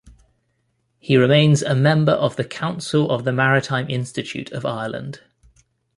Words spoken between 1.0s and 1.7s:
remains